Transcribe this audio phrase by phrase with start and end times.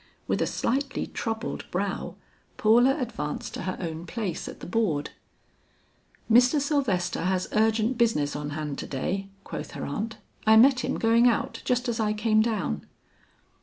[0.25, 2.15] With a slightly troubled brow,
[2.57, 5.11] Paula advanced to her own place at the board.
[6.27, 6.59] "Mr.
[6.59, 10.17] Sylvester has urgent business on hand to day," quoth her aunt.
[10.47, 12.87] "I met him going out just as I came down."